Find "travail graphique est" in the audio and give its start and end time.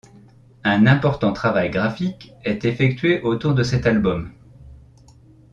1.31-2.65